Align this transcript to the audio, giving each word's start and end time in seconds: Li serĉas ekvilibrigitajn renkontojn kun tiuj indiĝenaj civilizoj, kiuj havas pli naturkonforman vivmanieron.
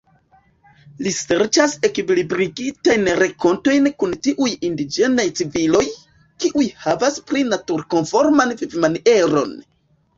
Li 1.07 1.11
serĉas 1.17 1.75
ekvilibrigitajn 1.89 3.05
renkontojn 3.21 3.91
kun 4.05 4.17
tiuj 4.29 4.49
indiĝenaj 4.71 5.29
civilizoj, 5.43 5.87
kiuj 6.43 6.69
havas 6.89 7.25
pli 7.31 7.49
naturkonforman 7.55 8.61
vivmanieron. 8.67 9.59